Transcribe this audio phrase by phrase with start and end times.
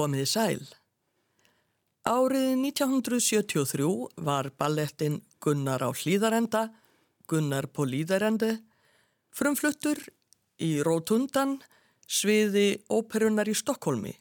[0.00, 0.60] Komiði sæl.
[2.08, 3.88] Árið 1973
[4.24, 6.70] var ballettin Gunnar á hlýðarenda,
[7.28, 8.54] Gunnar på líðarendi,
[9.36, 10.00] frumfluttur
[10.56, 11.58] í Rótundan,
[12.08, 14.14] sviði óperunar í Stokkólmi.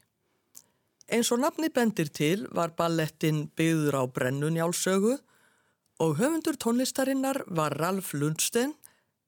[1.15, 5.15] Eins og nafni bendir til var ballettin byggður á brennunjálsögu
[6.03, 8.75] og höfundur tónlistarinnar var Ralf Lundsten,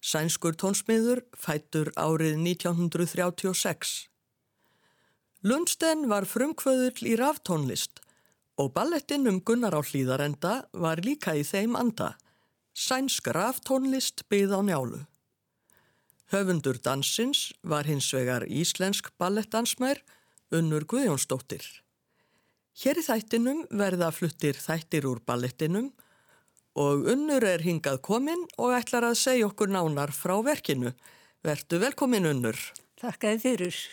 [0.03, 4.10] sænskur tónsmiður, fættur árið 1936.
[5.41, 7.97] Lundsten var frumkvöðull í raftónlist
[8.61, 12.11] og ballettin um Gunnar á hlýðarenda var líka í þeim anda,
[12.77, 14.99] sænsk raftónlist byggð á njálu.
[16.29, 20.03] Höfundur dansins var hins vegar íslensk ballettdansmær
[20.53, 21.65] Unnur Guðjónsdóttir.
[22.77, 25.89] Hér í þættinum verða fluttir þættir úr ballettinum
[26.77, 30.93] og Unnur er hingað komin og ætlar að segja okkur nánar frá verkinu.
[31.41, 32.61] Vertu velkomin Unnur.
[33.01, 33.83] Þakkaði fyrir.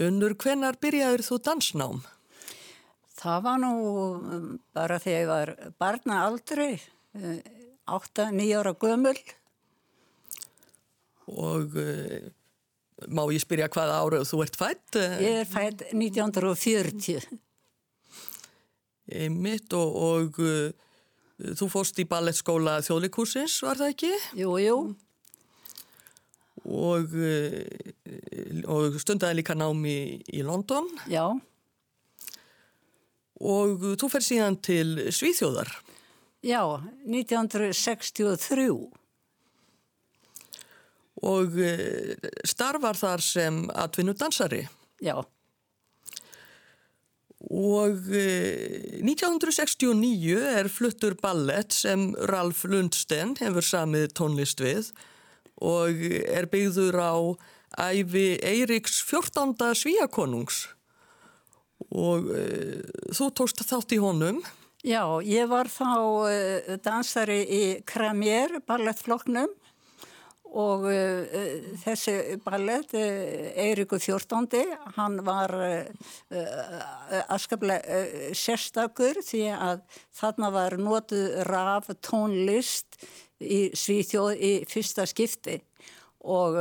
[0.00, 2.00] Unnur, hvenar byrjaður þú dansnám?
[3.20, 3.72] Það var nú
[4.16, 4.44] um,
[4.76, 6.80] bara þegar ég var barna aldrei,
[7.90, 9.16] 8-9 ára gömul.
[11.30, 12.30] Og uh,
[13.12, 15.00] má ég spyrja hvaða árið þú ert fætt?
[15.20, 17.28] Ég er fætt 1940.
[19.36, 24.12] Mitt og, og uh, þú fóst í ballettskóla þjóðleikúsins, var það ekki?
[24.40, 24.80] Jú, jú.
[26.68, 27.64] Og, uh,
[28.68, 30.88] og stundaði líka námi í, í London.
[31.10, 31.24] Já.
[33.40, 35.72] Og þú fer síðan til Svíþjóðar.
[36.44, 36.60] Já,
[37.08, 38.68] 1963.
[41.20, 41.56] Og
[42.48, 44.62] starfar þar sem atvinnudansari.
[45.04, 45.20] Já.
[47.48, 54.90] Og 1969 er fluttur ballett sem Ralf Lundsten hefur samið tónlist við
[55.60, 57.14] og er byggður á
[57.78, 59.54] æfi Eiriks 14.
[59.76, 60.66] svíakonungs
[61.90, 62.80] og uh,
[63.14, 64.42] þú tókst þátt í honum.
[64.84, 69.56] Já, ég var þá uh, dansari í Kramier ballettflokknum
[70.50, 71.40] og uh,
[71.84, 74.60] þessi ballett, Eirikur 14.
[74.96, 75.54] hann var
[77.30, 79.82] askaplega sérstakur því að
[80.20, 82.98] þarna var notuð raf tónlist
[83.40, 85.58] í Svíþjóð í fyrsta skipti
[86.20, 86.56] og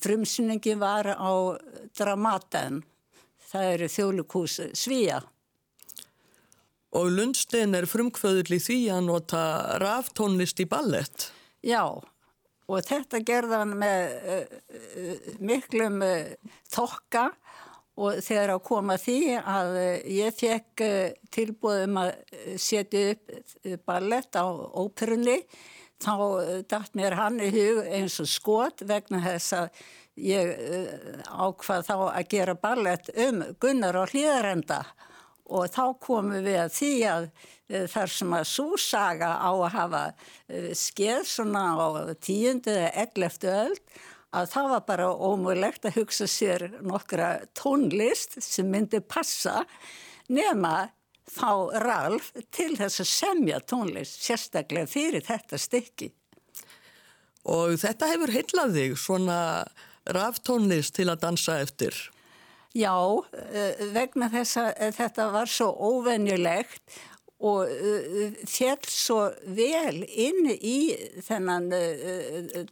[0.00, 1.32] frumsynningi var á
[1.98, 2.80] Dramaten
[3.50, 5.20] það eru þjóðlukús Svíja.
[6.96, 9.40] Og Lundstein er frumkvöðull í því að nota
[9.82, 11.30] raftónlist í ballett.
[11.66, 11.82] Já,
[12.66, 16.30] og þetta gerðan með uh, miklum uh,
[16.72, 17.28] þokka
[17.96, 20.84] og þegar að koma því að uh, ég fekk
[21.34, 22.12] tilbúðum að
[22.60, 25.40] setja upp ballett á óperunni,
[26.02, 26.14] þá
[26.68, 29.84] dætt mér hann í hug eins og skot vegna þess að
[30.16, 30.52] ég
[31.28, 34.80] ákvað þá að gera ballett um Gunnar og hlýðarenda
[35.46, 37.28] og þá komum við að því að
[37.92, 40.02] þar sem að súsaga á að hafa
[40.78, 41.86] skeið svona á
[42.22, 43.78] tíundu eða elleftu öll
[44.36, 49.62] að það var bara ómögulegt að hugsa sér nokkra tónlist sem myndi passa
[50.28, 50.90] nema
[51.30, 56.10] þá Ralf til þess að semja tónlist sérstaklega fyrir þetta stykki.
[57.46, 59.40] Og þetta hefur heillað þig svona
[60.14, 61.96] raftónlist til að dansa eftir?
[62.76, 62.92] Já,
[63.94, 66.98] vegna þess að þetta var svo óvenjulegt
[67.46, 67.68] og
[68.48, 69.18] fjell svo
[69.56, 70.78] vel inn í
[71.24, 71.68] þennan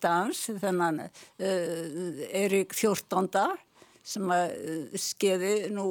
[0.00, 1.02] dans, þennan
[1.40, 3.28] Erik 14.
[4.04, 4.28] sem
[5.00, 5.86] skeiði nú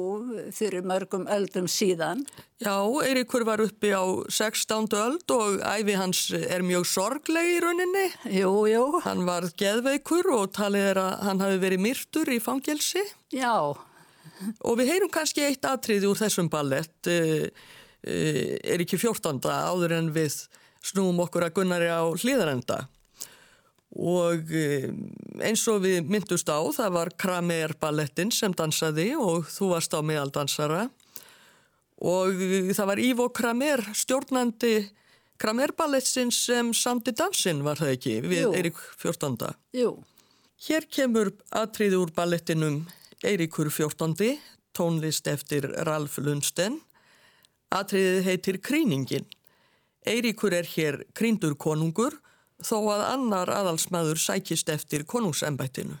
[0.54, 2.22] fyrir mörgum öldum síðan.
[2.62, 4.86] Já, Eirikur var uppi á 16.
[4.94, 8.04] öld og æfi hans er mjög sorgleg í rauninni.
[8.38, 8.84] Jú, jú.
[9.02, 13.02] Hann var geðveikur og talið er að hann hafi verið myrtur í fangelsi.
[13.34, 13.74] Já.
[14.62, 19.42] Og við heyrum kannski eitt atriði úr þessum ballett, er ekki 14.
[19.42, 20.44] áður en við
[20.84, 22.84] snúum okkur að Gunnari á hlýðarenda.
[23.94, 24.50] Og
[25.44, 30.02] eins og við myndust á, það var Kramer ballettin sem dansaði og þú varst á
[30.02, 30.88] meðaldansara.
[32.02, 32.42] Og
[32.74, 34.74] það var Ivo Kramer, stjórnandi
[35.38, 39.54] Kramer ballettin sem samti dansinn, var það ekki, við Eirík 14.
[39.78, 39.94] Jú.
[40.64, 42.84] Hér kemur atriði úr ballettinum
[43.24, 44.38] Eiríkur 14.
[44.76, 46.78] tónlist eftir Ralf Lundsten.
[47.74, 49.26] Atriðið heitir Kríningin.
[50.04, 52.18] Eiríkur er hér kríndur konungur
[52.64, 56.00] þó að annar aðalsmaður sækist eftir konungsembættinu.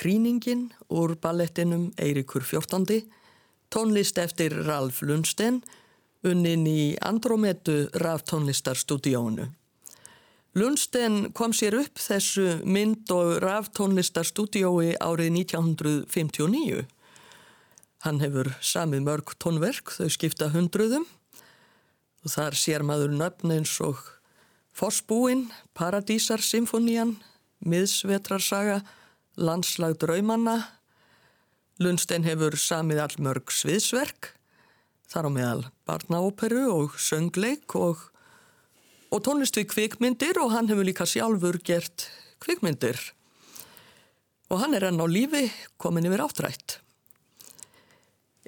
[0.00, 3.02] Kríningin úr ballettinum Eirikur 14.
[3.68, 5.58] Tónlist eftir Ralf Lundsten
[6.24, 9.50] unnin í Andrometu raf tónlistarstúdíónu.
[10.56, 16.86] Lundsten kom sér upp þessu mynd og raf tónlistarstúdíói árið 1959.
[18.00, 21.04] Hann hefur samið mörg tónverk, þau skipta hundruðum
[22.24, 24.00] og þar sér maður nöfn eins og
[24.72, 27.18] Fossbúinn, Paradísar Symfónían,
[27.60, 28.80] Miðsvetrarsaga,
[29.38, 30.56] Landslag draumanna.
[31.80, 34.34] Lundstein hefur samið allmörg sviðsverk,
[35.08, 38.02] þar á meðal barnaóperu og söngleik og,
[39.08, 42.08] og tónlist við kvikmyndir og hann hefur líka sjálfur gert
[42.42, 43.00] kvikmyndir.
[44.50, 45.46] Og hann er enn á lífi
[45.80, 46.80] komin yfir áttrætt.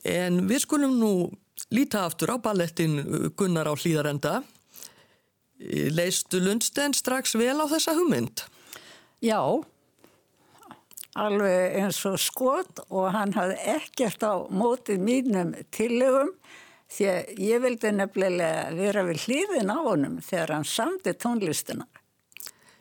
[0.03, 1.13] En við skulum nú
[1.71, 2.99] líta aftur á ballettin
[3.39, 4.41] Gunnar á hlýðarenda.
[5.95, 8.43] Leistu Lundstein strax vel á þessa hugmynd?
[9.23, 9.39] Já,
[11.19, 16.33] alveg eins og skot og hann hafði ekkert á mótið mínum tillögum
[16.93, 21.87] því að ég vildi nefnilega vera við hlýðin á honum þegar hann samti tónlistina.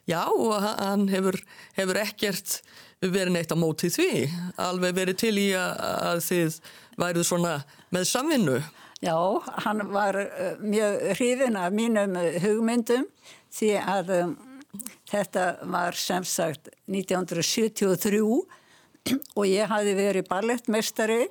[0.10, 1.38] Já og hann hefur,
[1.78, 2.60] hefur ekkert
[3.02, 4.12] verið neitt á mótið því,
[4.62, 6.58] alveg verið til í að þið
[7.02, 7.56] værið svona
[7.94, 8.60] með samvinnu.
[9.02, 9.18] Já,
[9.66, 12.14] hann var eh, mjög hrifin af mínum
[12.44, 13.08] hugmyndum
[13.52, 14.36] því að um,
[15.12, 21.26] Þetta var sem sagt 1973 og ég hafi verið ballettmestari.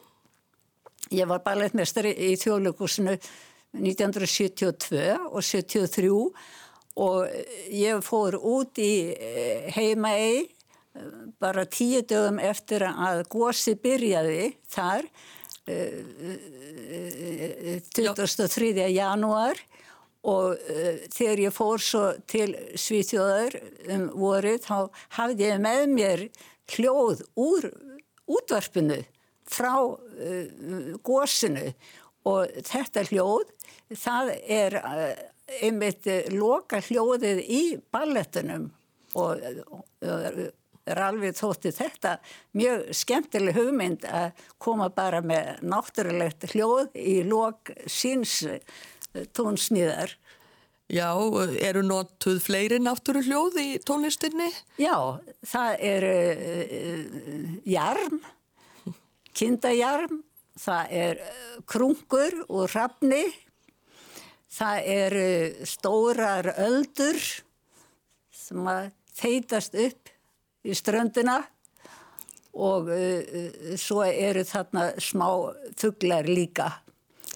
[1.15, 3.17] Ég var ballettmestari í þjóðlökusinu
[3.79, 6.11] 1972 og 73
[7.01, 7.29] og
[7.73, 10.49] ég fór út í eh, heimægi eh,
[11.41, 15.07] bara tíu dögum eftir að gósi byrjaði þar
[17.95, 18.75] 23.
[18.75, 19.57] Eh, janúar
[20.29, 23.57] og uh, þegar ég fór svo til Svíþjóðar
[23.95, 24.77] um vorið þá
[25.17, 26.27] hafði ég með mér
[26.75, 27.71] hljóð úr
[28.31, 29.01] útvarpinu
[29.51, 31.73] frá uh, gósinu
[32.29, 33.51] og þetta hljóð
[33.97, 35.11] það er uh,
[35.61, 36.07] einmitt
[36.37, 38.69] loka hljóðið í ballettunum
[39.19, 39.41] og
[40.91, 42.17] er alveg þótti þetta
[42.59, 48.41] mjög skemmtileg hugmynd að koma bara með náttúrulegt hljóð í lok síns
[49.37, 50.15] tónsmíðar.
[50.91, 51.15] Já,
[51.63, 54.49] eru notuð fleiri náttúru hljóð í tónlistinni?
[54.81, 58.17] Já, það eru uh, jarm,
[59.39, 60.19] kindajarm,
[60.59, 63.23] það er uh, krungur og rafni,
[64.51, 65.31] það eru
[65.71, 67.23] stórar öldur
[68.35, 70.15] sem að þeitast upp
[70.67, 71.39] í ströndina
[72.51, 72.91] og
[73.79, 75.29] svo eru þarna smá
[75.79, 76.73] fugglar líka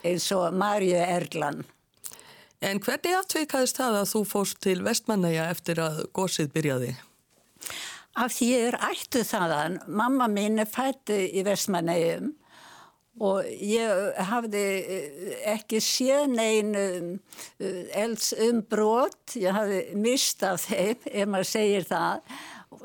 [0.04, 1.64] eins og Marju Erlan.
[2.64, 6.94] En hvernig aftveikaðist það að þú fóst til Vestmannæja eftir að gósið byrjaði?
[8.14, 9.80] Af því ég er ættu þaðan.
[9.90, 12.32] Mamma mín er fættu í Vestmannæjum
[13.25, 16.84] og ég hafði eh, ekki séð neinu
[17.61, 19.37] eh, elds um brot.
[19.38, 22.37] Ég hafði mistað þeim, ef maður segir það.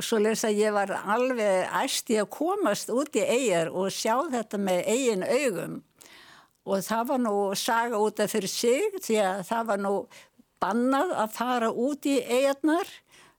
[0.06, 4.84] Svo lesa ég var alveg æsti að komast út í eigjar og sjá þetta með
[4.92, 5.80] eigin augum
[6.68, 9.94] og það var nú saga út af fyrir sig því að það var nú
[10.60, 12.88] bannað að fara út í eigarnar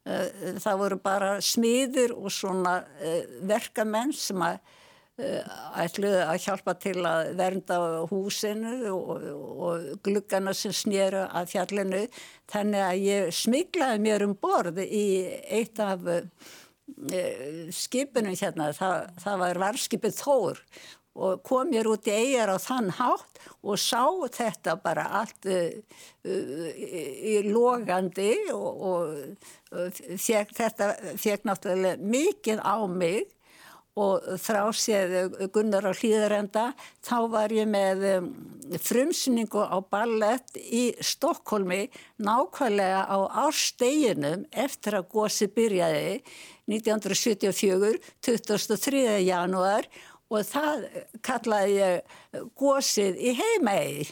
[0.09, 4.57] eh, það voru bara smiður og svona eh, verkamenn sem að
[5.21, 5.51] eh,
[5.85, 9.29] ætluði að hjálpa til að vernda húsinu og,
[9.69, 12.07] og gluggana sem snýru að fjallinu.
[12.51, 15.05] Þannig að ég smiklaði mér um borð í
[15.61, 16.09] eitt af
[17.71, 20.59] skipunum hérna, það, það var varskipið Þór
[21.21, 25.69] og kom mér út í eigjar á þann hátt og sá þetta bara allt uh,
[26.25, 33.29] uh, í logandi og, og uh, fekk, þetta fekk náttúrulega mikið á mig
[34.01, 36.65] og þrá séð Gunnar á hlýðarenda
[37.05, 38.29] þá var ég með um,
[38.79, 41.89] frumsningu á ballett í Stokkólmi
[42.23, 46.21] nákvæmlega á ársteginum eftir að gósi byrjaði
[46.71, 49.03] 1974, 23.
[49.27, 49.89] janúar
[50.31, 50.87] og það
[51.27, 54.09] kallaði ég gósið í heimægi.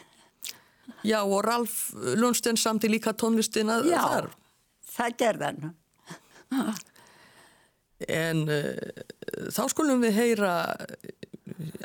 [1.06, 4.30] Já og Ralf Lundsten samti líka tónlistina Já, þar.
[4.30, 5.68] Já, það gerðan.
[8.08, 8.74] En uh,
[9.54, 10.52] þá skulum við heyra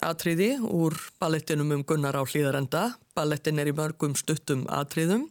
[0.04, 2.92] atriði úr ballettinum um Gunnar á hlýðarenda.
[3.18, 5.30] Ballettin er í mörgum stuttum atriðum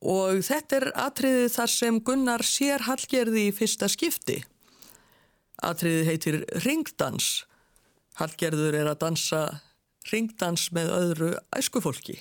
[0.00, 4.38] og þetta er atriðið þar sem Gunnar sér Hallgerði í fyrsta skipti.
[5.60, 7.44] Atriðið heitir Ringdans.
[8.18, 9.42] Hallgerður er að dansa
[10.10, 12.18] ringdans með öðru æskufólki.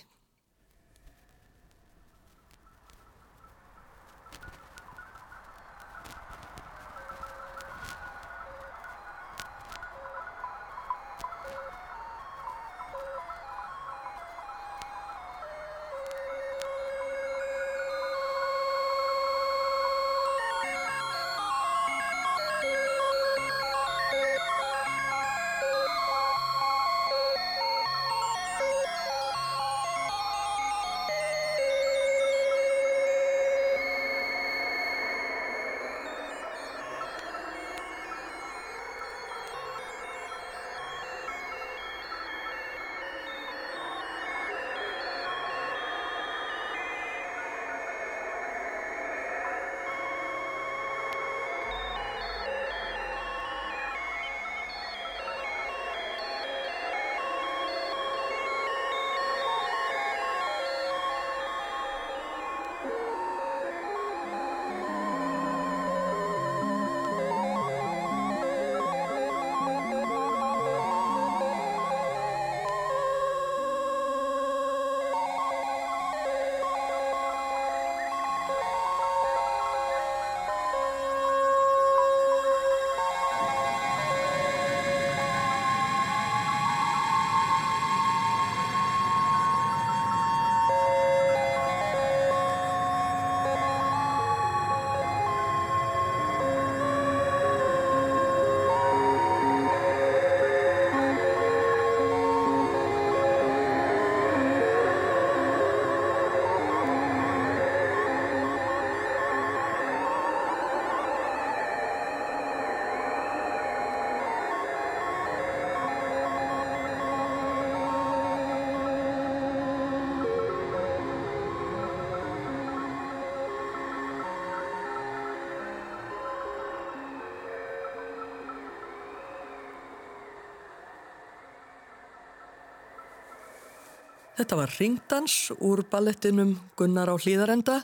[134.39, 137.81] Þetta var ringdans úr ballettinum Gunnar á hlýðarenda,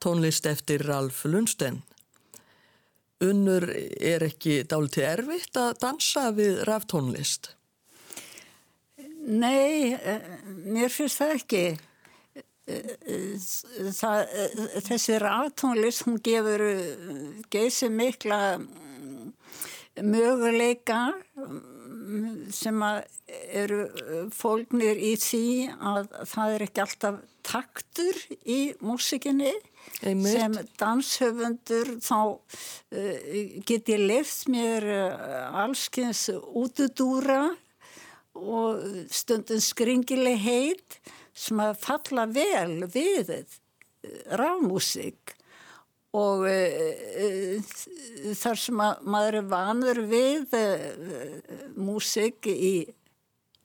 [0.00, 1.82] tónlist eftir Ralf Lundsten.
[3.20, 7.50] Unnur er ekki dálítið erfitt að dansa við raftónlist?
[9.28, 9.92] Nei,
[10.64, 11.62] mér finnst það ekki.
[14.00, 14.34] Það,
[14.88, 16.64] þessi raftónlist, hún gefur
[17.52, 18.40] geysi mikla
[20.00, 21.10] möguleika
[22.56, 22.84] sem
[23.50, 23.80] eru
[24.34, 25.46] fólknir í því
[25.92, 29.52] að það er ekki alltaf taktur í músikinni
[30.04, 30.34] Einmitt.
[30.34, 33.16] sem danshöfundur þá uh,
[33.66, 37.42] get ég lefð mér uh, allskins útudúra
[38.40, 41.00] og stundum skringileg heit
[41.34, 43.34] sem að falla vel við
[44.38, 45.36] rámúsik
[46.16, 47.74] og uh,
[48.40, 52.74] þar sem að maður er vanur við uh, músik í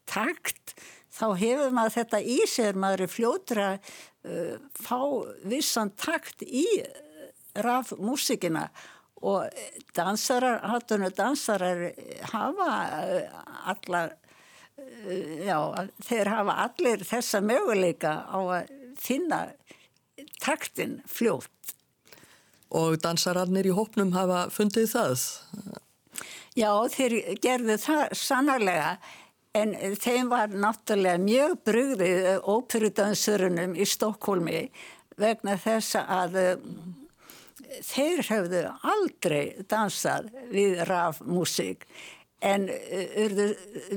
[0.09, 0.75] takt
[1.15, 3.93] þá hefur maður þetta í sér maður er fljótur að
[4.27, 4.99] uh, fá
[5.47, 6.65] vissan takt í
[7.55, 8.67] rafmúsikina
[9.25, 9.47] og
[9.95, 11.87] dansarar, hattunum dansarar
[12.33, 12.69] hafa
[13.71, 14.11] allar
[15.45, 15.59] já,
[16.03, 19.39] þeir hafa allir þessa möguleika á að finna
[20.43, 21.51] taktin fljótt.
[22.75, 25.25] Og dansararnir í hópnum hafa fundið það?
[26.55, 28.89] Já, þeir gerðu það sannarlega
[29.55, 34.65] en þeim var náttúrulega mjög brugðið óperudansurunum í Stokkólmi
[35.19, 36.39] vegna þess að
[37.85, 41.87] þeir hefðu aldrei dansað við rafmusík
[42.45, 43.47] en urðu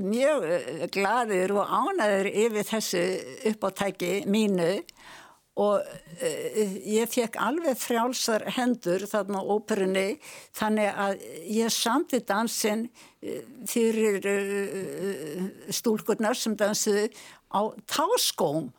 [0.05, 0.47] mjög
[0.95, 3.03] gladir og ánaður yfir þessu
[3.51, 4.71] uppáttæki mínu
[5.59, 10.09] og uh, ég fekk alveg frjálsar hendur þarna á óperunni
[10.57, 17.09] þannig að ég samti dansin uh, fyrir uh, stúlkurnar sem dansuðu
[17.51, 17.61] á
[17.91, 18.71] táskóm.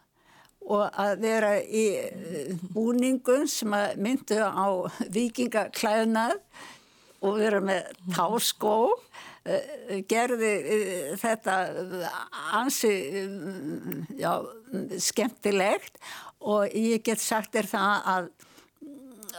[0.70, 1.86] Og að vera í
[2.76, 6.36] búningun sem myndu á vikingaklæðnað
[7.26, 8.76] og vera með táskó
[10.12, 10.52] gerði
[11.18, 11.56] þetta
[12.60, 12.92] ansi
[14.20, 14.34] já,
[15.02, 15.98] skemmtilegt
[16.40, 18.28] og ég get sagt er það að,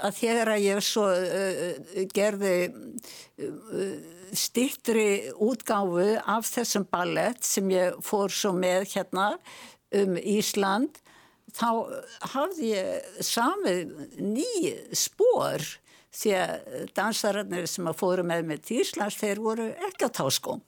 [0.04, 7.98] að þegar að ég svo uh, gerði uh, stittri útgáfu af þessum ballett sem ég
[8.04, 9.32] fór svo með hérna
[9.96, 11.00] um Ísland
[11.56, 11.70] þá
[12.34, 15.64] hafði ég samið ný spór
[16.14, 20.62] því að dansararnir sem að fóru með mig til Íslands þeir voru ekki á táskóm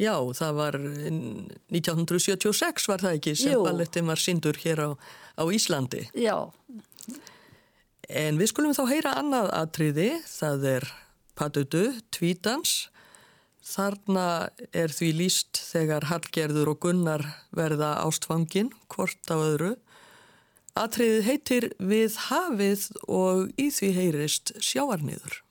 [0.00, 4.90] Já, það var 1976 var það ekki sem ballettin var syndur hér á,
[5.38, 6.08] á Íslandi.
[6.18, 6.50] Já.
[8.10, 10.88] En við skulum þá heyra annað atriði, það er
[11.38, 11.84] Patutu,
[12.14, 12.88] Tvítans.
[13.64, 17.24] Þarna er því líst þegar Hallgerður og Gunnar
[17.54, 19.72] verða ástfangin, hvort á öðru.
[20.74, 25.43] Atriðið heitir Við hafið og í því heyrist sjáarniður.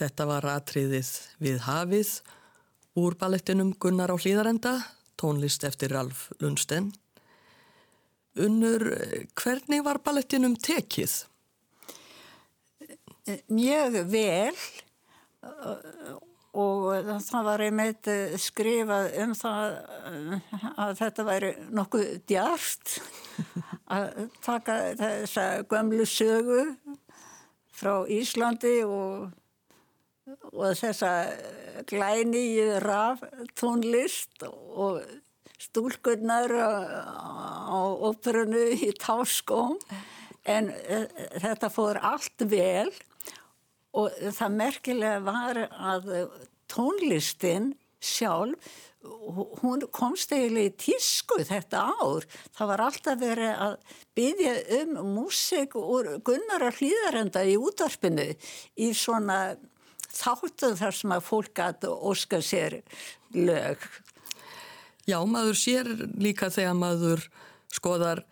[0.00, 1.08] Þetta var atriðið
[1.44, 2.10] við hafið
[2.96, 4.78] úr ballettinum Gunnar á hlýðarenda,
[5.20, 6.86] tónlist eftir Ralf Lundsten.
[8.40, 8.86] Unnur,
[9.36, 11.18] hvernig var ballettinum tekið?
[13.52, 14.56] Mjög vel
[16.56, 16.86] og
[17.26, 18.08] það var einmitt
[18.40, 19.76] skrifað um það
[20.80, 22.96] að þetta væri nokkuð djart
[23.98, 26.64] að taka þessa gömlu sögu
[27.80, 29.28] frá Íslandi og
[30.52, 31.12] og þessa
[31.90, 33.22] glæni í raf
[33.58, 35.00] tónlist og
[35.60, 39.76] stúlkunnar á óperunu í táskóm
[40.48, 41.02] en e,
[41.42, 42.88] þetta fór allt vel
[43.96, 46.12] og það merkilega var að
[46.70, 48.78] tónlistin sjálf
[49.60, 52.26] hún komst eiginlega í tísku þetta ár.
[52.56, 53.76] Það var alltaf verið að
[54.18, 58.26] byggja um músik úr Gunnar að hlýðarenda í útvarpinu
[58.76, 59.40] í svona
[60.14, 62.80] þáttu þar sem að fólk að óska sér
[63.34, 63.84] lög.
[65.08, 67.24] Já, maður sér líka þegar maður
[67.72, 68.24] skoðar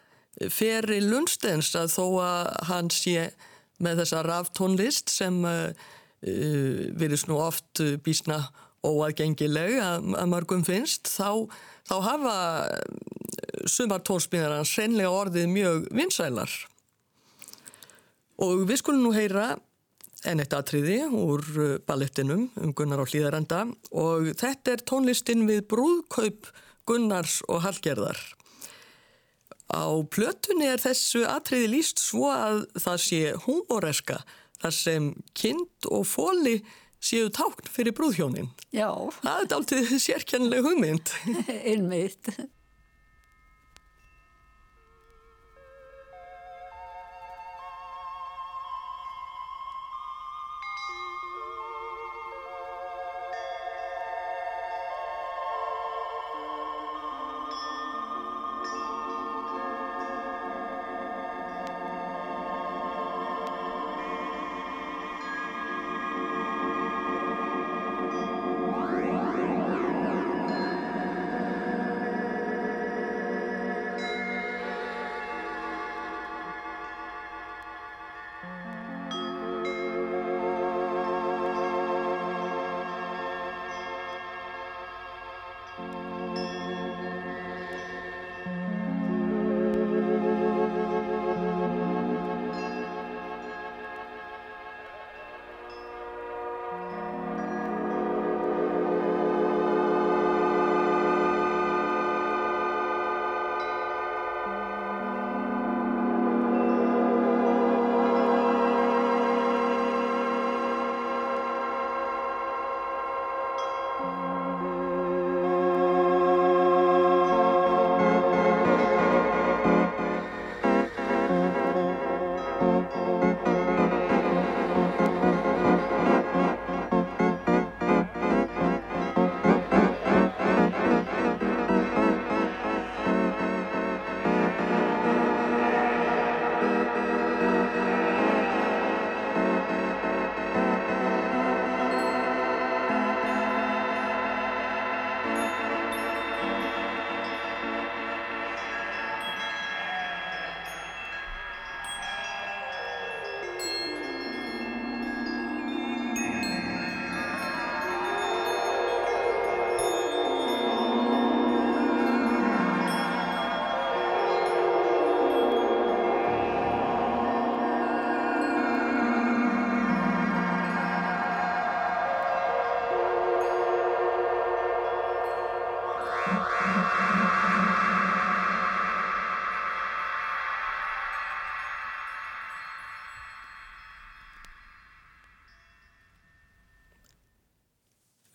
[0.54, 3.30] feri Lundstens að þó að hann sé
[3.82, 8.44] með þessa raftónlist sem uh, uh, virðist nú oft bísna
[8.86, 11.46] óaðgengileg að, að mörgum finnst, þá,
[11.88, 12.36] þá hafa
[13.68, 16.52] sumar tónsmíðar hans senlega orðið mjög vinsælar.
[18.38, 19.56] Og við skulum nú heyra
[20.26, 21.44] en eitt atriði úr
[21.86, 23.60] ballettinum um Gunnar á hlýðarenda
[23.94, 26.50] og þetta er tónlistin við brúðkaup
[26.88, 28.18] Gunnars og Hallgerðar.
[29.68, 34.22] Á plötunni er þessu atriði líst svo að það sé húmoreska
[34.62, 36.56] þar sem kind og fóli
[36.98, 38.48] séu tákn fyrir brúðhjónin.
[38.74, 38.90] Já.
[39.20, 41.12] Það er aldrei sérkjænlega hugmynd.
[41.70, 42.32] Einmitt.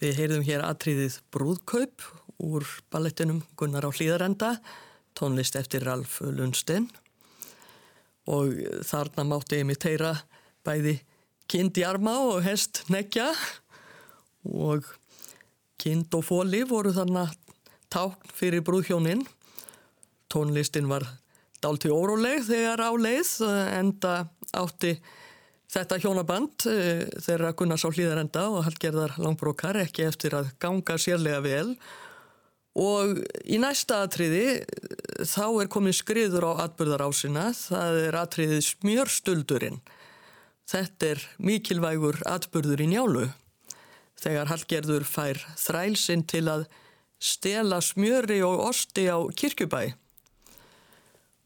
[0.04, 2.04] Við heyrðum hér atriðið Brúðkaup
[2.44, 4.50] úr ballettinum Gunnar á hlýðarenda,
[5.16, 6.90] tónlist eftir Ralf Lundsten
[8.28, 8.52] og
[8.84, 10.12] þarna mátti heyra
[10.68, 10.98] bæði
[11.48, 13.30] kind í arma og hest nekja
[14.44, 14.92] og
[15.80, 17.30] kind og fóli voru þarna
[17.88, 19.24] tákn fyrir brúðhjónin.
[20.28, 21.08] Tónlistin var
[21.64, 23.38] dálti óróleg þegar á leið
[23.80, 24.18] enda
[24.52, 24.98] átti
[25.74, 31.42] Þetta hjónaband uh, þeirra Gunnars á hlýðarenda og Hallgerðar Langbrókar ekki eftir að ganga sérlega
[31.46, 31.70] vel.
[32.78, 34.64] Og í næsta atriði
[35.30, 39.82] þá er komið skriður á atbyrðarásina, það er atriðið smjörstuldurinn.
[40.70, 43.28] Þetta er mikilvægur atbyrður í njálu.
[44.24, 46.66] Þegar Hallgerður fær þrælsinn til að
[47.24, 49.94] stela smjöri og osti á kirkjubæi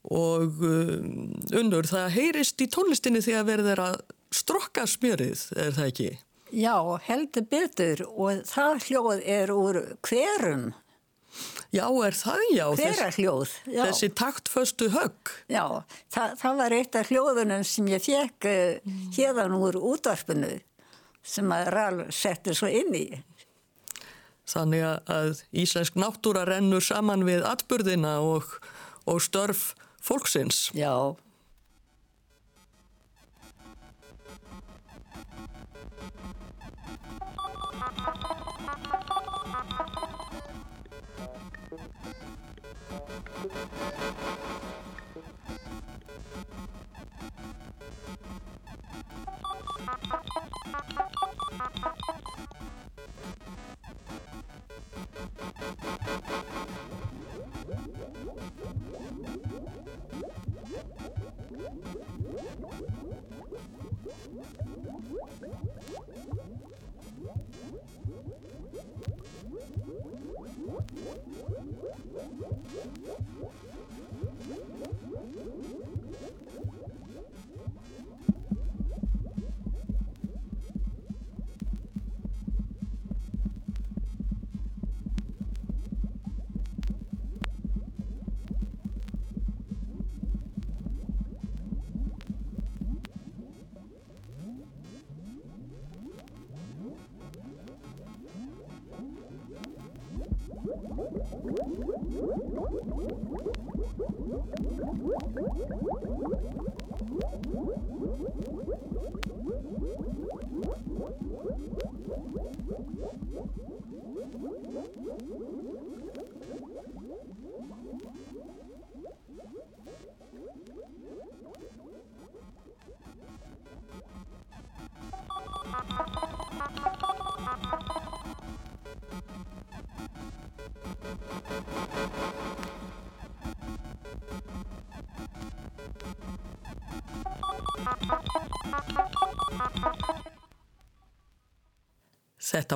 [0.08, 3.98] og um, unnur það heyrist í tónlistinni þegar verður að
[4.34, 6.10] strokka smjörið, er það ekki?
[6.56, 10.70] Já, heldur betur og það hljóð er úr hverum.
[11.76, 12.66] Já, er það já?
[12.80, 13.82] Hverahljóð, já.
[13.90, 15.34] Þessi taktföstu högg.
[15.52, 19.02] Já, það, það var eitt af hljóðunum sem ég fekk mm.
[19.18, 20.56] hérðan úr útvarpinu
[21.28, 23.08] sem að Rál setti svo inn í.
[24.48, 28.48] Þannig að íslensk náttúra rennur saman við atbyrðina og,
[29.04, 30.70] og störf fólksins.
[30.72, 31.18] Já.
[64.38, 64.78] What?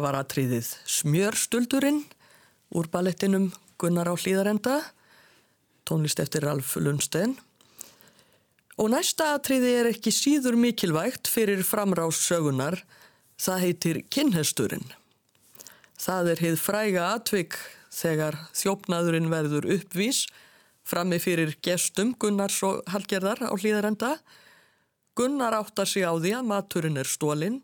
[0.02, 2.00] Þetta var aðtriðið Smjörstuldurinn
[2.74, 4.80] úr ballettinum Gunnar á hlýðarenda,
[5.86, 7.36] tónlist eftir Ralf Lundstein.
[8.82, 12.80] Og næsta aðtriði er ekki síður mikilvægt fyrir framrás sögunar,
[13.38, 14.88] það heitir Kinnhesturinn.
[16.02, 17.60] Það er heið fræga atvik
[17.94, 20.24] þegar þjófnaðurinn verður uppvís
[20.82, 24.16] frammi fyrir gestum Gunnars og Hallgerðar á hlýðarenda.
[25.14, 27.62] Gunnar áttar sig á því að maturinn er stólinn,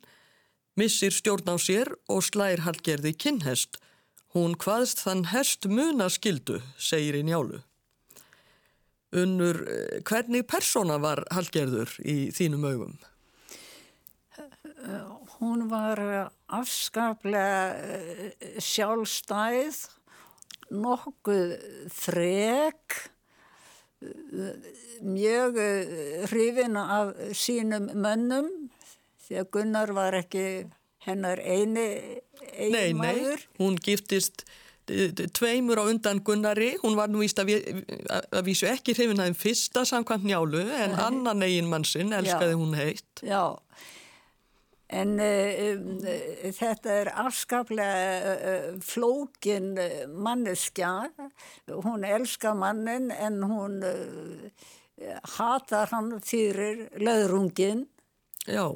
[0.78, 3.80] missir stjórn á sér og slær Hallgerði kinnhest.
[4.36, 7.64] Hún hvaðst þann hest muna skildu, segir í njálu.
[9.18, 12.98] Unnur, eh, hvernig persóna var Hallgerður í þínum augum?
[15.38, 16.00] Hún var
[16.50, 19.84] afskaplega eh, sjálfstæð,
[20.74, 21.54] nokkuð
[21.94, 22.98] þrek,
[25.02, 28.50] mjög eh, hrifin af sínum mönnum
[29.28, 30.46] því að Gunnar var ekki
[31.08, 33.44] hennar eini Nei, nei, einmaður.
[33.60, 34.44] hún giftist
[34.92, 39.22] eh, tveimur á undan Gunnari, hún var nú víst að, vi, að vísu ekki hrifin
[39.24, 42.60] aðeins fyrsta samkvæmt njálu en annan eigin mannsinn elskaði Já.
[42.60, 43.24] hún heitt.
[43.24, 43.46] Já,
[44.88, 45.88] en um,
[46.56, 49.74] þetta er afskaplega uh, flókin
[50.16, 50.92] manneskja.
[51.84, 54.68] Hún elskar mannin en hún uh,
[55.38, 57.88] hatar hann fyrir löðrungin.
[58.48, 58.72] Já.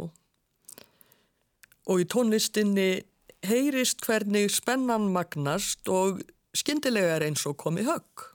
[1.90, 3.02] Og í tónlistinni
[3.48, 6.22] heyrist hvernig spennan magnast og
[6.58, 8.31] skyndilega er eins og komi högg.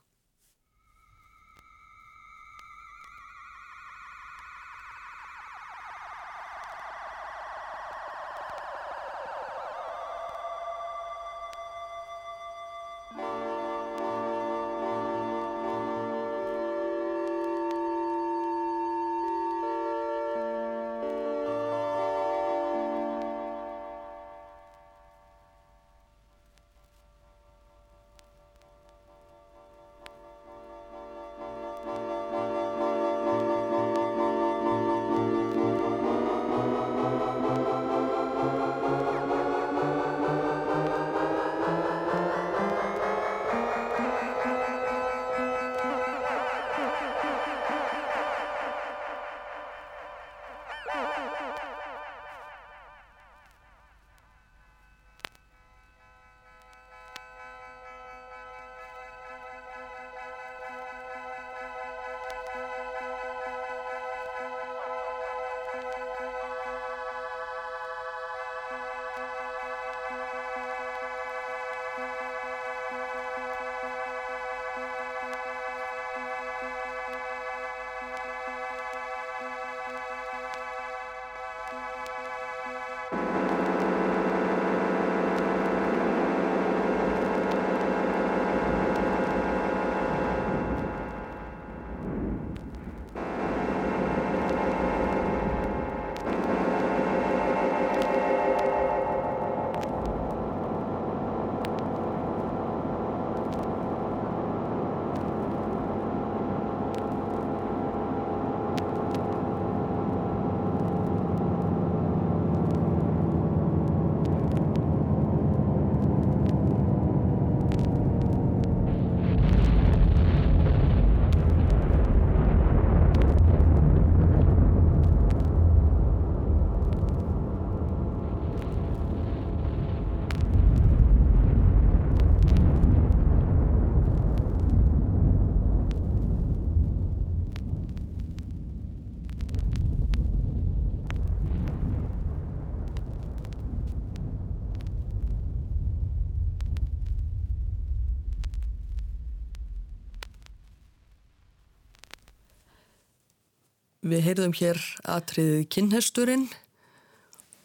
[154.06, 154.78] Við heyrðum hér
[155.10, 156.44] atriðið kynhesturinn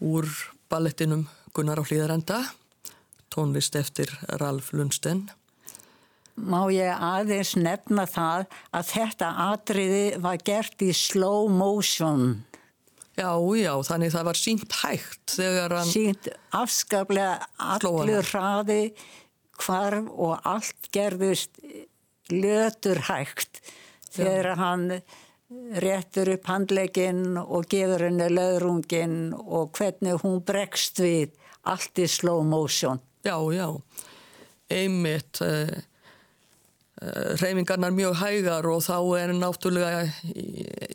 [0.02, 0.26] úr
[0.74, 2.40] ballettinum Gunnar á hlýðarenda,
[3.30, 4.10] tónlist eftir
[4.42, 5.28] Ralf Lundsten.
[6.42, 12.42] Má ég aðeins nefna það að þetta atriði var gert í slow motion.
[13.20, 15.94] Já, já, þannig það var sínt hægt þegar hann...
[15.94, 18.84] Sínt afskaplega allur hraði
[19.62, 21.62] hvarf og allt gerðist
[22.34, 23.62] lötur hægt
[24.10, 24.88] þegar hann
[25.84, 31.32] réttur upp handleginn og gefur henni löðrunginn og hvernig hún bregst við
[31.68, 33.02] allt í slow motion.
[33.26, 33.68] Já, já,
[34.72, 35.74] einmitt eh,
[37.02, 40.08] eh, reyfingarnar mjög hægar og þá er náttúrulega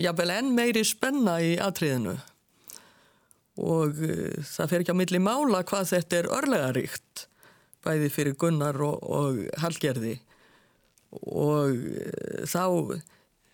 [0.02, 2.16] jável enn meiri spenna í atriðinu.
[3.56, 7.22] Og uh, það fer ekki á milli mála hvað þetta er örlegaríkt
[7.86, 10.18] bæði fyrir Gunnar og, og Hallgerði.
[11.32, 11.78] Og
[12.44, 12.98] þá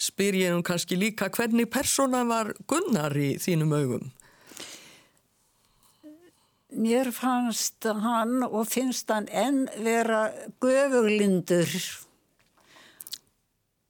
[0.02, 4.10] spyr ég nú kannski líka hvernig persóna var Gunnar í þínum augum?
[6.72, 10.24] Mér fannst hann og finnst hann enn vera
[10.62, 11.68] göfuglindur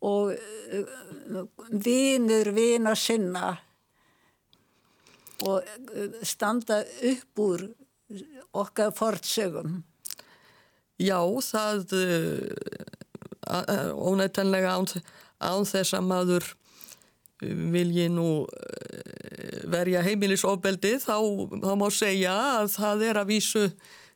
[0.03, 3.53] og uh, vinur vina sinna
[5.47, 7.69] og uh, standa upp úr
[8.53, 9.81] okkar fortsögum.
[11.01, 12.51] Já, það uh,
[13.95, 14.91] ónættanlega án
[15.43, 21.17] án þess að maður uh, vilji nú uh, verja heimilisofbeldi þá,
[21.63, 23.67] þá má segja að það er að vísu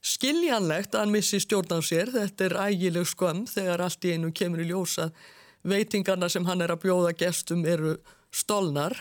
[0.07, 2.13] skiljanlegt að hann missi stjórn á sér.
[2.15, 5.11] Þetta er ægileg skömm þegar allt í einu kemur í ljósa
[5.67, 7.97] veitingarna sem hann er að bjóða gestum eru
[8.37, 8.95] stolnar.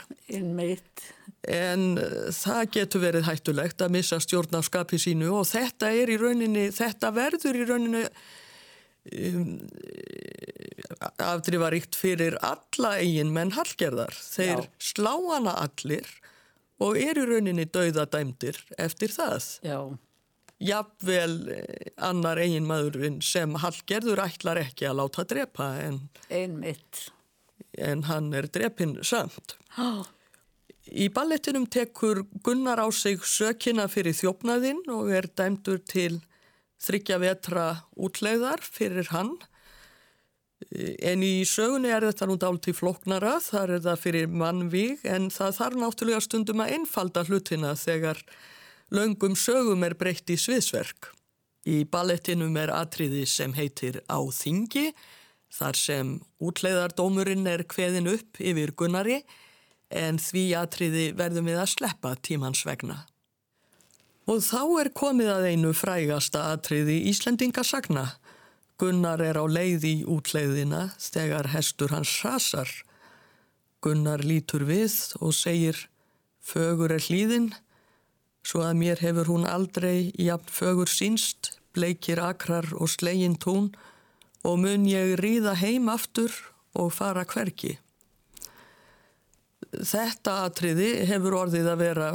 [1.45, 6.13] En uh, það getur verið hættulegt að missa stjórn á skapi sínu og þetta er
[6.13, 8.05] í rauninni, þetta verður í rauninni
[11.21, 14.15] afdrifaríkt fyrir alla eigin menn halgerðar.
[14.15, 14.71] Þeir Já.
[14.91, 16.07] slá hana allir
[16.83, 19.51] og eru rauninni dauðadæmdir eftir það.
[19.65, 19.79] Já.
[20.65, 28.33] Jafnvel eh, annar eigin maðurinn sem halgerður ætlar ekki að láta drepa en, en hann
[28.33, 29.57] er drepinn samt.
[29.75, 30.05] Já.
[30.85, 36.19] Í ballettinum tekur Gunnar á sig sökina fyrir þjófnaðinn og er dæmdur til
[36.83, 39.35] þryggja vetra útlegðar fyrir hann
[41.05, 45.27] En í sögunni er þetta nú dált í floknara, þar er það fyrir mannvíg en
[45.33, 48.21] það þarf náttúrulega stundum að einfalda hlutina þegar
[48.95, 51.11] löngum sögum er breytt í sviðsverk.
[51.67, 54.91] Í ballettinum er atriði sem heitir Á þingi,
[55.51, 59.19] þar sem útleiðardómurinn er kveðin upp yfir Gunnari
[59.89, 63.03] en því atriði verðum við að sleppa tímans vegna.
[64.25, 68.07] Og þá er komið að einu frægasta atriði Íslendingasagna,
[68.75, 72.67] Gunnar er á leið í útleiðina þegar hestur hans rasar.
[73.79, 75.85] Gunnar lítur við og segir
[76.45, 77.53] Fögur er hlýðin,
[78.45, 83.71] svo að mér hefur hún aldrei jafn fögur sínst, bleikir akrar og slegin tún
[84.45, 86.35] og mun ég ríða heim aftur
[86.77, 87.79] og fara hverki.
[89.73, 92.09] Þetta atriði hefur orðið að vera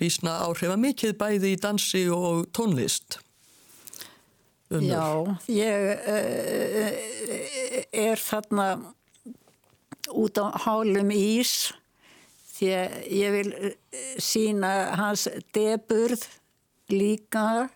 [0.00, 3.18] bísna áhrifa mikið bæði í dansi og tónlist.
[4.74, 4.90] Unnur.
[4.90, 5.06] Já,
[5.54, 6.90] ég uh,
[7.94, 8.66] er þarna
[10.10, 11.72] út á hálum ís
[12.56, 13.72] því að ég vil
[14.22, 16.26] sína hans deburð
[16.90, 17.68] líka.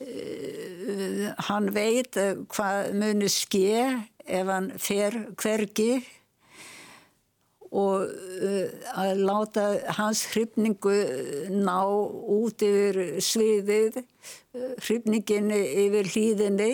[0.00, 2.16] Uh, hann veit
[2.52, 3.76] hvað muni ske
[4.26, 6.00] ef hann fer hvergi
[7.74, 9.64] og uh, að láta
[9.98, 10.96] hans hrifningu
[11.50, 16.72] ná út yfir sviðið, uh, hrifningin yfir hlýðinni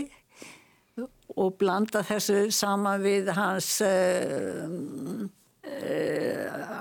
[1.32, 4.68] og blanda þessu saman við hans uh,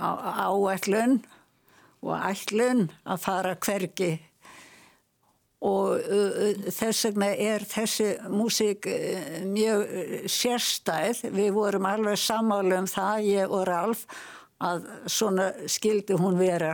[0.02, 1.22] áætlun
[2.02, 4.16] og ætlun að fara hvergi
[5.62, 6.02] og
[6.74, 8.88] þess vegna er þessi músík
[9.46, 9.84] mjög
[10.26, 11.28] sérstæð.
[11.36, 14.08] Við vorum alveg samálu um það, ég og Ralf,
[14.62, 16.74] að svona skildi hún vera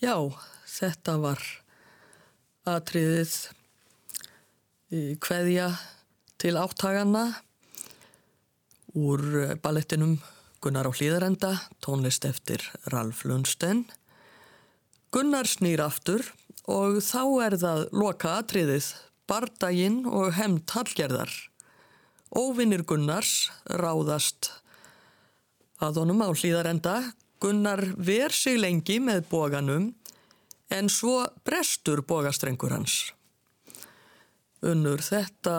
[0.00, 0.16] Já,
[0.64, 1.42] þetta var
[2.64, 3.34] atriðið
[4.96, 5.66] í kveðja
[6.40, 7.26] til áttaganna
[8.96, 9.20] úr
[9.60, 10.14] ballettinum
[10.64, 11.52] Gunnar á hlýðarenda,
[11.84, 13.84] tónlist eftir Ralf Lundsten.
[15.12, 16.24] Gunnar snýr aftur
[16.64, 18.88] og þá er það loka atriðið,
[19.28, 21.32] bardaginn og hemmt hallgerðar.
[22.32, 24.54] Óvinnir Gunnars ráðast
[25.76, 27.00] að honum á hlýðarenda.
[27.40, 29.90] Gunnar ver sig lengi með bóganum
[30.70, 32.98] en svo brestur bógastrengur hans.
[34.60, 35.56] Unnur þetta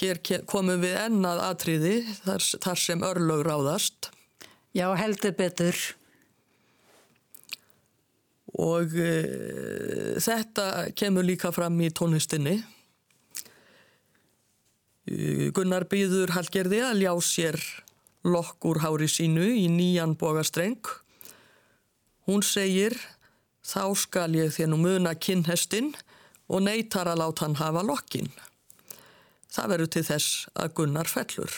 [0.00, 4.08] Hér komum við ennað atriði þar, þar sem örlög ráðast.
[4.72, 5.76] Já, heldur betur.
[8.60, 9.10] Og e,
[10.22, 10.66] þetta
[10.96, 12.56] kemur líka fram í tónlistinni.
[15.04, 17.60] E, Gunnar býður Hallgerði að ljá sér
[18.24, 20.82] lokk úr hári sínu í nýjan bogastreng.
[22.28, 22.94] Hún segir,
[23.64, 25.94] þá skal ég þér nú muna kinnhestin
[26.50, 28.30] og neytar að láta hann hafa lokkinn.
[29.50, 31.54] Það verður til þess að Gunnar fellur.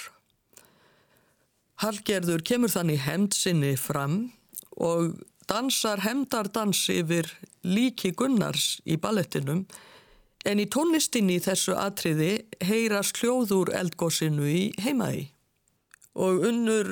[1.83, 4.31] Hallgerður kemur þannig hemd sinni fram
[4.79, 5.19] og
[5.51, 7.27] dansar hemdardans yfir
[7.67, 9.65] líki Gunnars í ballettinum
[10.47, 12.33] en í tónlistinni þessu atriði
[12.65, 15.29] heyrast hljóður eldgósinu í heimaði.
[16.13, 16.91] Og unnur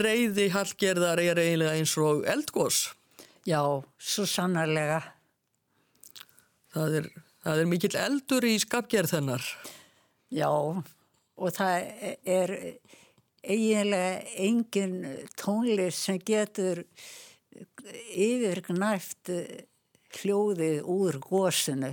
[0.00, 2.86] reyði Hallgerðar er eiginlega eins og eldgós.
[3.48, 3.60] Já,
[3.96, 5.02] svo sannarlega.
[6.72, 7.08] Það er,
[7.44, 9.44] það er mikill eldur í skapgerð þennar.
[10.32, 11.86] Já, og það
[12.28, 12.54] er
[13.44, 14.98] eiginlega engin
[15.38, 16.82] tónlist sem getur
[18.12, 19.32] yfirgnæft
[20.18, 21.92] hljóðið úr gósinu.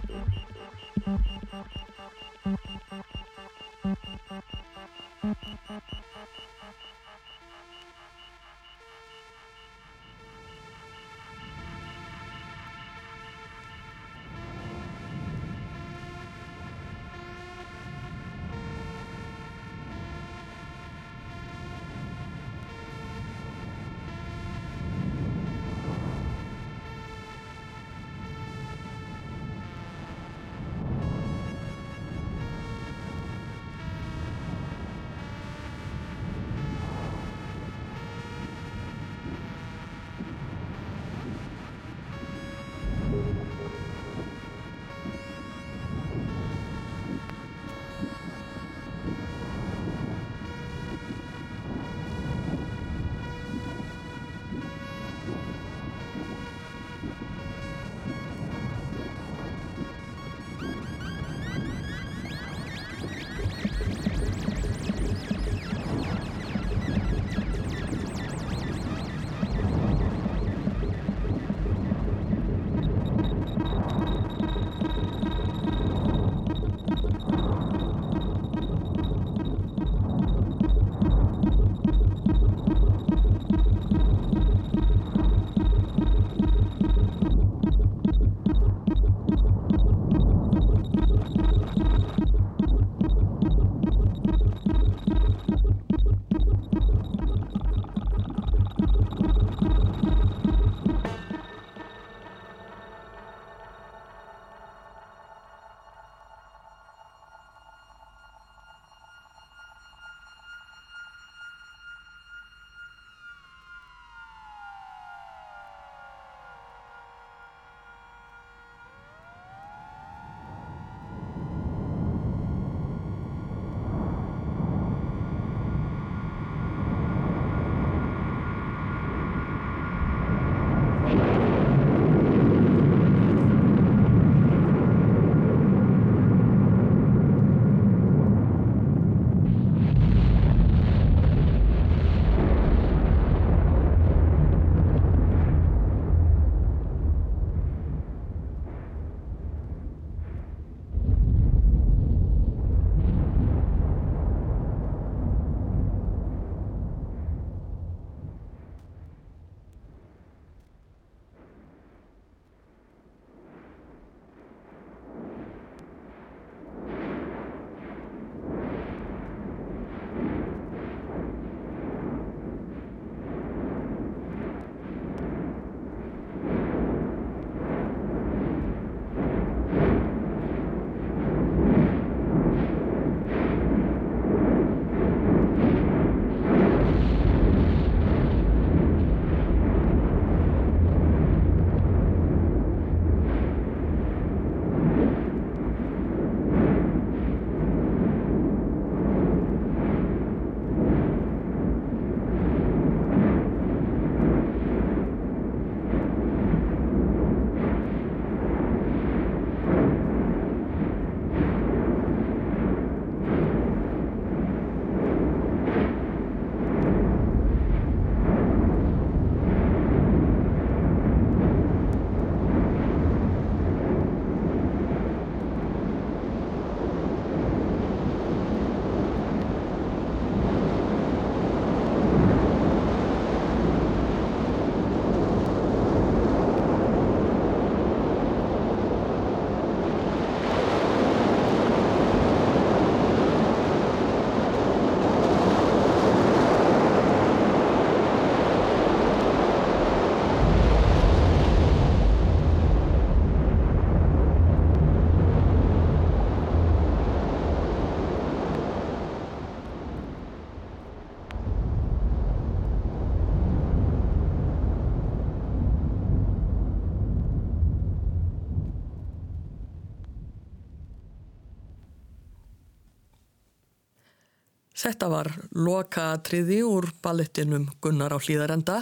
[274.81, 278.79] Þetta var lokatriði úr ballettinum Gunnar á hlýðarenda,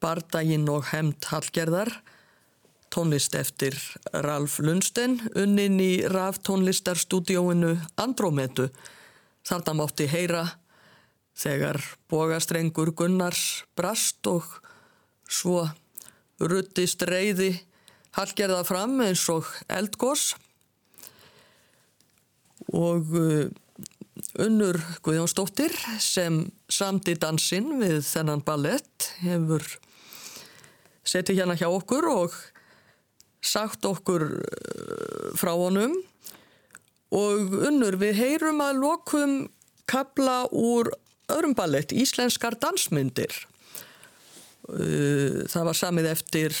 [0.00, 1.90] Bardaginn og Hemd Hallgerðar,
[2.88, 3.76] tónlist eftir
[4.24, 8.70] Ralf Lundsten, unnin í raf tónlistarstúdióinu Andrómetu.
[9.44, 10.46] Þarna mátti heyra
[11.36, 14.48] þegar bogastrengur Gunnars brast og
[15.28, 15.66] svo
[16.40, 17.58] ruttist reyði
[18.16, 20.30] Hallgerða fram eins og eldgós
[22.72, 23.50] og uh,
[24.38, 29.64] Unnur Guðjónsdóttir sem samti dansinn við þennan ballett hefur
[31.02, 32.36] setið hérna hjá okkur og
[33.42, 35.96] sagt okkur uh, frá honum
[37.10, 39.32] og Unnur við heyrum að lokum
[39.90, 40.92] kabla úr
[41.30, 43.32] öðrum ballett, Íslenskar dansmyndir.
[44.70, 46.60] Uh, það var samið eftir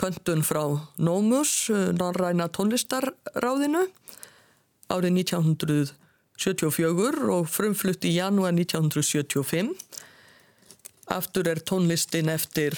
[0.00, 0.62] pöntun frá
[0.96, 3.84] Nómus, Norræna tónlistarráðinu
[4.88, 5.14] árið
[6.34, 9.74] 1974 og frumflutt í janúar 1975.
[11.14, 12.76] Aftur er tónlistin eftir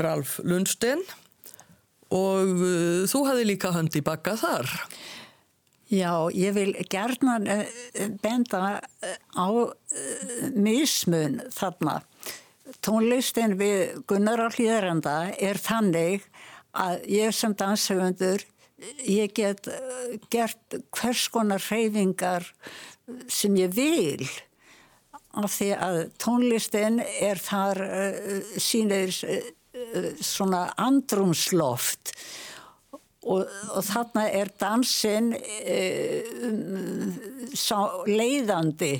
[0.00, 1.02] Ralf Lundsten
[2.12, 4.70] og uh, þú hafði líka hönd í bakka þar.
[5.92, 7.34] Já, ég vil gerna
[8.22, 8.80] benda
[9.36, 9.48] á
[10.56, 11.98] mismun þarna.
[12.80, 16.24] Tónlistin við Gunnar á hlýðaranda er þannig
[16.72, 18.46] að ég sem danshöfundur
[19.06, 19.68] ég get
[20.30, 22.46] gert hvers konar hreyfingar
[23.30, 24.26] sem ég vil
[25.32, 29.40] af því að tónlistin er þar uh, sínir uh,
[30.20, 32.12] svona andrumsloft
[33.22, 36.22] og, og þarna er dansin uh,
[38.08, 38.94] leiðandi.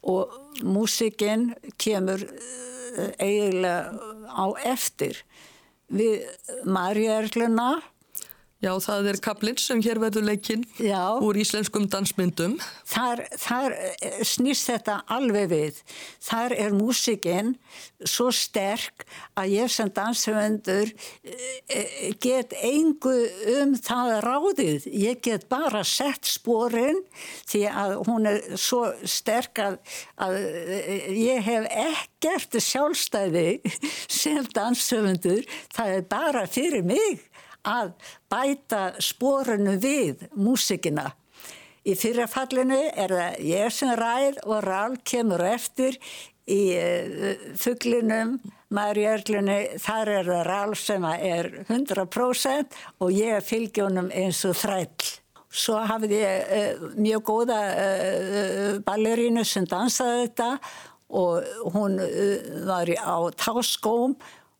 [0.00, 0.32] Og
[0.64, 2.22] músikinn kemur
[3.20, 3.92] eiginlega
[4.32, 5.18] á eftir.
[5.92, 6.24] Við
[6.64, 7.82] Marjörgluna
[8.60, 10.66] Já, það er kaplinn sem hér verður leikinn
[11.24, 12.58] úr íslenskum dansmyndum.
[12.84, 13.74] Þar, þar
[14.28, 15.78] snýst þetta alveg við.
[16.26, 17.54] Þar er músikinn
[18.04, 19.06] svo sterk
[19.40, 20.92] að ég sem danshöfundur
[22.20, 23.14] get engu
[23.54, 24.90] um það ráðið.
[24.92, 27.00] Ég get bara sett spórin
[27.48, 29.80] því að hún er svo sterk að,
[30.20, 30.36] að
[31.16, 33.48] ég hef ekkert sjálfstæði
[34.20, 35.48] sem danshöfundur.
[35.72, 37.24] Það er bara fyrir mig
[37.66, 37.92] að
[38.30, 41.10] bæta spórunu við músikina.
[41.84, 45.96] Í fyrirfallinu er það ég sem ræð og Rál kemur eftir
[46.50, 46.60] í
[47.60, 48.36] fugglinum,
[48.74, 55.10] Marjörlunni, þar er það Rál sem er 100% og ég fylgjónum eins og þræll.
[55.50, 60.50] Svo hafði ég uh, mjög góða uh, ballerínu sem dansaði þetta
[61.18, 64.14] og hún uh, var á táskóm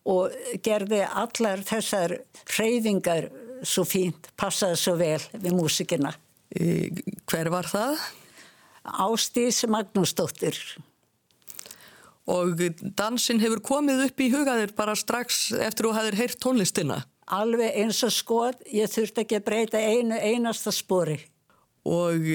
[0.08, 0.32] og
[0.64, 2.16] gerði allar þessar
[2.48, 3.28] hreyfingar
[3.66, 6.14] svo fínt, passaði svo vel við músikina.
[6.50, 7.98] Hver var það?
[9.04, 10.56] Ástís Magnúsdóttir.
[12.30, 12.56] Og
[12.96, 17.00] dansin hefur komið upp í hugaðir bara strax eftir að þú hefðir heyrt tónlistina?
[17.30, 21.18] Alveg eins og skot, ég þurfti ekki að breyta einu einasta spori.
[21.86, 22.26] Og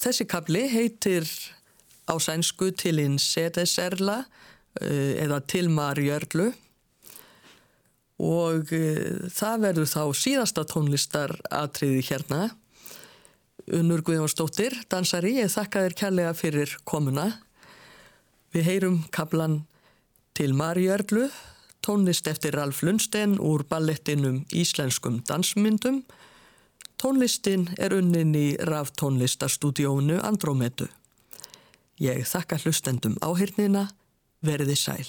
[0.00, 1.26] þessi kapli heitir
[2.08, 4.22] á sænsku til hinn Sedeserla
[4.78, 6.52] eða til Marjörlu
[8.18, 12.48] og uh, það verður þá síðasta tónlistaratriði hérna.
[13.74, 17.28] Unnur Guðjónsdóttir dansari, ég þakka þér kærlega fyrir komuna.
[18.54, 19.60] Við heyrum kablan
[20.38, 21.26] til Marjörlu
[21.84, 26.02] tónlist eftir Ralf Lundsten úr ballettinum Íslenskum dansmyndum.
[26.98, 30.88] Tónlistin er unnin í raf tónlistarstúdíónu Andrómetu
[32.02, 33.88] ég þakka hlustendum áhyrnina
[34.44, 35.06] verði sæl